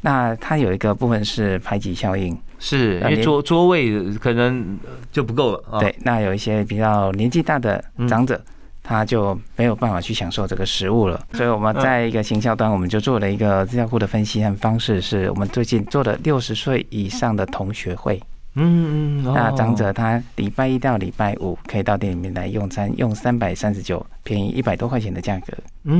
[0.00, 4.76] 那它有一个部分是排挤效应，是因为桌桌位可能
[5.12, 5.78] 就不够了。
[5.78, 8.42] 对，那有一些比较年纪大的长者。
[8.82, 18.20] 他就没有办法去享受这个食物了，所以我们在一个行销端，我们就做了一个资料库的分析和方式，是我们最近做的六十岁以上的同学会。
[18.54, 25.54] 嗯嗯，那长者他礼拜一到礼拜五可以到店里面来用餐，用三百三十九，便宜一百多块钱的价格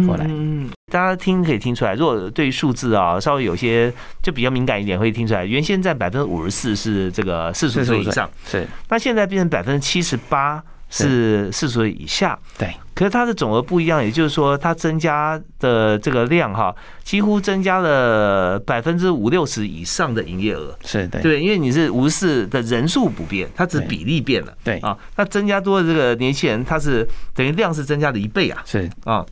[0.06, 0.26] 过来。
[0.28, 3.90] 嗯，大家听可以听出来，如果对于数字啊稍微有些
[4.22, 10.62] 就比较敏感一点，会听出来，原先在百分之五十四是这个四十岁以上，是，那现在变成百分之七十八。
[10.93, 12.72] 是四十岁以下，对。
[12.95, 16.72] 可是它的总额不一样，也就是说，它增加的这个量哈，
[17.03, 20.76] 几乎增加了百分之五六十以上的营业额。
[20.84, 24.55] 是对，对，因为你是五十四的人数不变，它只比例变了。
[24.62, 28.62] 对啊，那增加多的这个年轻人，它是等于量是增加了一倍啊。
[28.66, 29.24] 是啊，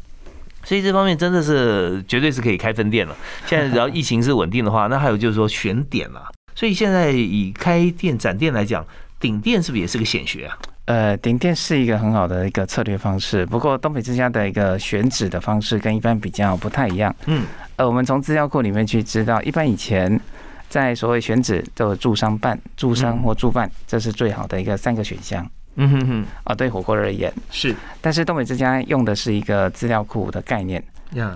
[0.65, 3.15] 所以这方面真的是绝对是可以开分店了。
[3.45, 6.33] 现在只要疫情是稳定的话， 那还有就是说选点啊。
[6.55, 8.85] 所以现在以开店展店来讲，
[9.21, 10.57] 顶店是不是也是个显学啊？
[10.91, 17.15] 呃，顶店是一个很好的一个策略方式，不过东北之家的一个选址的方式跟一般比较不太一样。
[17.27, 17.45] 嗯，
[17.77, 20.21] 呃，我们从资料库里面去知道，一般以前
[20.69, 25.49] 在所谓选址都有驻商办、驻商或驻办，这是最好的一个三个选项。
[25.77, 30.83] 嗯哼哼，啊，对火锅而言是，但是东北之家用的是一个资料库的概念。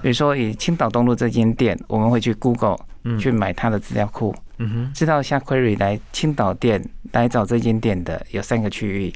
[0.02, 2.76] 比如说以青岛东路这间店，我们会去 Google
[3.20, 9.14] 去买它的资料库，嗯哼，知道下 query 来青岛店来找这间店的有三个区域。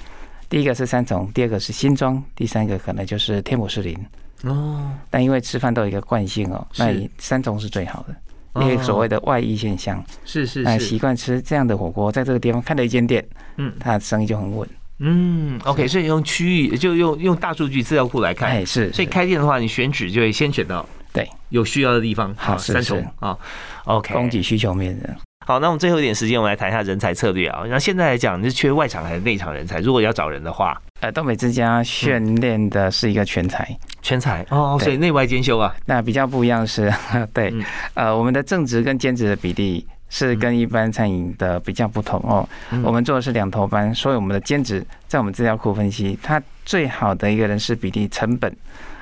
[0.49, 3.99] 第一个是三重，第二个是新庄，第三个可能就是天母士林。
[4.45, 6.87] 哦，但因为吃饭都有一个惯性哦，那
[7.19, 10.03] 三重是最好的，因为所谓的外溢现象。
[10.25, 10.79] 是是是。
[10.79, 13.27] 习惯吃这样的火锅，在这个地方看到一间店，
[13.57, 14.69] 嗯，它生意就很稳。
[15.01, 18.93] 嗯，OK，所以用区域就用用大数据资料库来看，哎是。
[18.93, 22.35] 所以开店的话，你选址就会先选到对有需要的地方。
[22.37, 23.37] 好，三重啊
[23.85, 25.15] ，OK，供给需求面的。
[25.49, 27.63] 好，那我们最后一点时间，我们来谈一下人才策略啊。
[27.69, 29.81] 那现在来讲，你是缺外场还是内场人才？
[29.81, 33.67] 如果要找人的话，呃，东北之家训练的是一个全才，
[34.03, 35.75] 全才哦，所以内外兼修啊。
[35.87, 36.93] 那比较不一样是，
[37.33, 37.51] 对，
[37.95, 42.47] 呃，我们的正职跟兼职的比例是跟一般餐饮的比较不同哦。
[42.85, 48.55] 我们做的是两头班，所以我们的兼职在我们资料库分析，它最好的一个人事比例成本，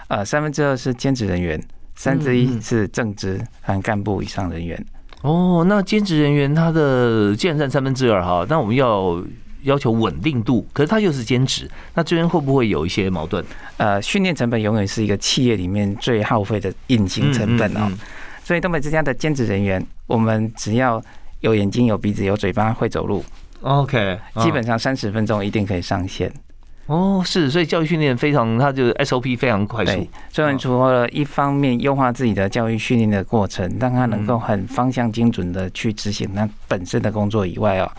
[0.07, 1.61] 呃，三分之二是兼职人员，
[1.97, 4.81] 三之一是正职和干部以上人员。
[5.27, 9.21] 哦，那兼职人员他的既然占三分之二哈，那我们要
[9.65, 13.45] 要求稳定度，可是他又是兼职，那这边会不会有一些矛盾？
[13.77, 17.91] 呃，训练成本永远是一个企业里面最耗费的隐形成本哦。
[18.45, 21.03] 所以东北之家的兼职人员，我们只要
[21.41, 23.25] 有眼睛、有鼻子、有嘴巴、会走路
[23.63, 26.33] ，OK，基本上三十分钟一定可以上线。
[26.87, 30.07] 哦，是，所以教育训练非常，它就 SOP 非常快速。
[30.31, 37.91] 虽然除了一方面优化自己的教育训练的过程，让他能够很方向精准的去执行他本身的工作以外哦，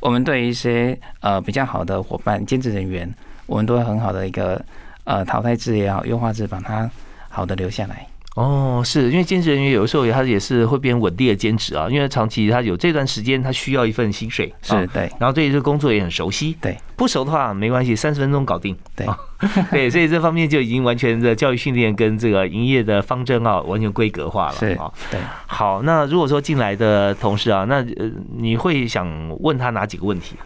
[0.00, 3.08] 我们对于一些呃比较好的伙伴、兼职人员，
[3.46, 4.60] 我们都会很好的一个
[5.04, 6.90] 呃淘汰制也好，优化制，把它
[7.28, 8.06] 好的留下来。
[8.34, 19.06] 哦，是因为兼职人员有的时候他也是会变稳定的兼职啊，因为长期他有这段时间他需要一份薪水，是对，然后对这个工作也很熟悉，对，不熟的话没关系，三十分钟搞定，对，
[19.70, 29.06] 对，所以这方面就已经完全的教育训练跟这个营业的方针啊，完全规格化了，是啊，对，好，那如果说进来的同事啊，那呃你会想
[29.40, 30.36] 问他哪几个问题？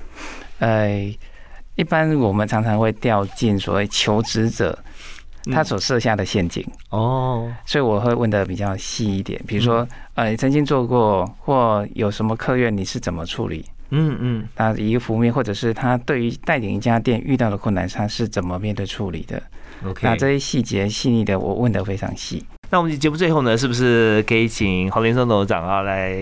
[0.59, 1.14] 呃，
[1.76, 4.76] 一般我们常常会掉进所谓求职者。
[5.53, 13.64] 他所设下的陷阱哦，所以我会问的比较细一点，比如说，呃，你曾经做过或有什么客源，你是怎么处理？
[13.90, 19.40] 嗯嗯，那一个浮面，或者是他对于带领一家店遇到的困难，他是怎么面对处理的
[19.84, 22.44] ？OK，那这些细节细腻的，我问的非常细。
[22.68, 26.16] 那我们节目最后呢，是不是可以请黄连生董事长啊来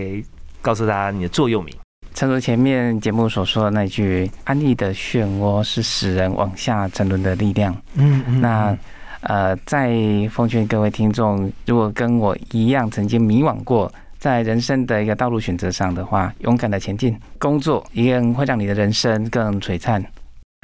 [0.61, 1.75] 告诉大家你的座右铭？
[2.13, 8.77] 正如前面节目所说的那句：“安利的漩涡是使人往下沉沦的力量。”嗯嗯，那。
[9.25, 9.91] 呃，再
[10.29, 20.03] 奉劝各位听众，如果跟我一样曾经迷惘过，在人生的一个道路选择上的话，勇敢的前进，工作一定会让你的人生更璀璨。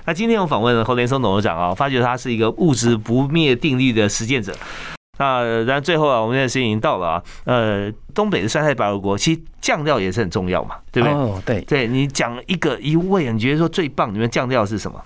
[0.05, 4.55] 那今天我访问了侯连松董事长啊，发觉他是一个物质不灭定律的实践者。
[5.17, 7.23] 那然最后啊，我们的时间已经到了啊。
[7.45, 11.15] 呃，东北的酸菜白肉锅，其实酱料也是很重要嘛，对不对？
[11.15, 14.99] 哦，对，对你讲一个一味，你觉得说最棒，你们酱料是什么？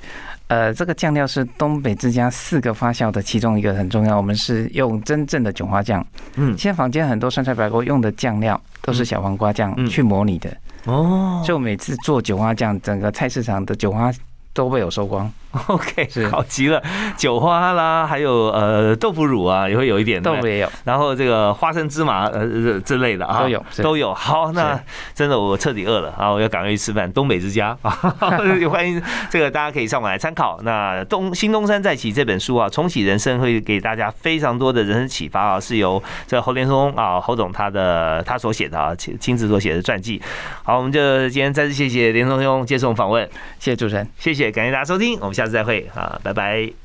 [0.47, 4.15] 呃，这个酱料是东北之家四个发酵的其中一个很重要。
[4.15, 6.05] 我们是用真正的韭花酱。
[6.35, 10.55] 嗯，现在坊间很多酸菜白锅用的酱料都是小黄瓜酱去模拟的。
[10.85, 14.11] 哦，所以我每次做韭花酱，整个菜市场的韭花。
[14.55, 15.31] 都被我收光。
[15.67, 16.81] OK， 好极了。
[17.15, 20.21] 酒花啦，还有呃豆腐乳啊，也会有一点。
[20.21, 20.69] 豆腐也有。
[20.83, 24.13] 然后这个花生芝麻呃之类的啊，都有都有。
[24.13, 24.77] 好，那
[25.13, 26.29] 真的我彻底饿了啊！
[26.29, 27.11] 我要赶快去吃饭。
[27.13, 27.91] 东北之家啊，
[28.69, 30.59] 欢迎这个大家可以上网来参考。
[30.63, 40.21] 那东新东山再起这本书啊，重启人生会给大家非常多的人生启发啊，是由这侯连松啊侯总他的他所写的啊亲亲自所写的传记。
[40.63, 43.25] 好，我们就今天再次谢谢连松兄接受访问，
[43.57, 44.44] 谢谢主持人，谢谢。
[44.51, 46.84] 感谢大家收听，我们下次再会啊，拜拜。